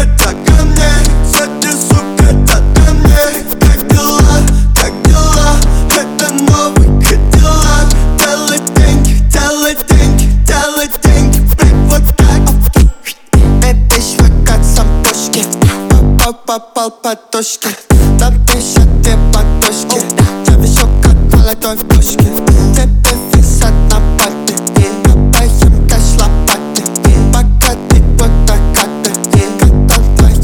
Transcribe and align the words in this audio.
это 0.00 0.30
ко 0.30 0.64
мне 0.64 0.90
Сегодня, 1.24 1.72
сука, 1.72 2.28
ко 2.46 2.92
мне 2.92 3.44
Как 3.60 3.86
дела, 3.88 4.20
как 4.74 5.02
дела 5.02 5.56
Это 5.88 6.32
новый 6.32 6.88
Кадиллак. 7.02 7.88
Делать 8.18 8.74
деньги, 8.74 9.12
делать 9.30 9.86
деньги, 9.88 10.24
делать 10.46 11.00
деньги. 11.02 11.38
Блин, 11.56 11.88
вот 11.88 12.02
так. 12.16 12.42
Это 13.62 14.00
швака 14.00 14.62
сам 14.62 14.86
пушки 15.02 15.44
Попал 16.46 16.90
под 16.90 17.30
точки 17.30 17.68
Там 18.18 18.34
пишет 18.46 19.02
две 19.02 19.16
подушки 19.32 20.00
Я 20.48 20.56
вижу, 20.56 20.88
как 21.02 21.14
молотой 21.32 21.76
в 21.76 21.88
точке. 21.88 22.24
Ты 22.74 23.29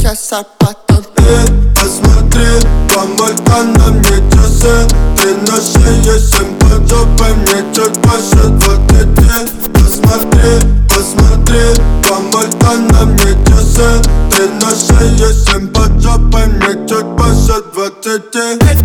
Твоя 0.07 0.19
зарплата 0.21 1.03
Эй, 1.19 1.73
посмотри, 1.75 2.47
помой-ка 2.95 3.63
на 3.65 3.89
мне 3.89 4.23
часы 4.31 4.87
Ты 5.21 5.35
на 5.35 5.57
шее 5.57 6.21
семь 6.21 6.57
под 6.61 6.89
жопой, 6.89 7.35
мне 7.35 7.65
чуть 7.75 7.99
больше 7.99 8.47
двадцати 8.51 9.51
Посмотри, 9.75 10.63
посмотри, 10.89 11.83
помой-ка 12.09 12.77
на 12.93 13.05
мне 13.07 13.33
часы 13.49 14.01
Ты 14.31 14.49
на 14.61 14.71
шее 14.77 15.35
семь 15.35 15.67
под 15.73 16.01
жопой, 16.01 16.47
мне 16.47 16.87
чуть 16.87 17.05
больше 17.05 17.61
двадцати 17.75 18.76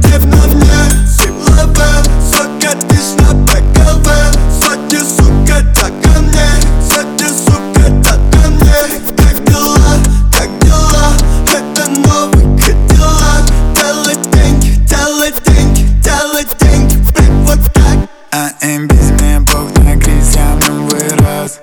А 18.34 18.50
им 18.62 18.88
без 18.88 19.12
меня 19.12 19.42
бог 19.42 19.78
на 19.80 19.94
нем 19.94 20.88
вырос. 20.88 21.60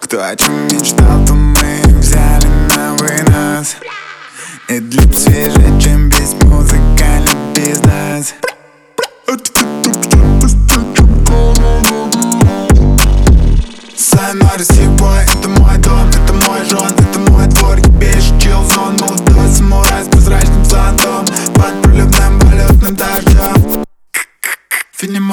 Кто 0.00 0.24
о 0.24 0.36
чем 0.36 0.66
мечтал, 0.66 1.26
то 1.26 1.34
мы 1.34 1.82
взяли 1.98 2.46
на 2.76 2.94
вынос. 2.94 3.74
И 4.68 4.78
для 4.78 5.02
свежее, 5.12 5.80
чем 5.80 6.11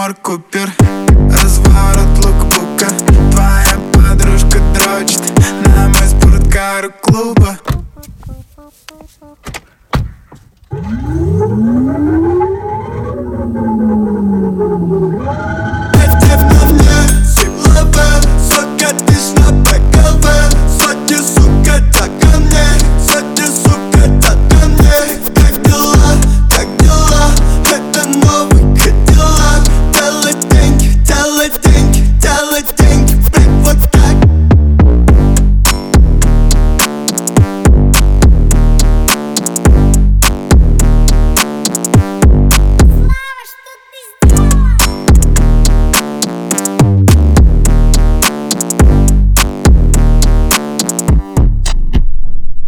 Филимор 0.09 0.15
Купер. 0.21 0.71
Разворот 1.41 2.25
лукбука. 2.25 2.87
Твоя 3.31 3.79
подружка 3.93 4.59
дрочит 4.73 5.21
На 5.75 5.87
мой 5.89 6.07
спорткару 6.07 6.91
клуба 7.01 7.59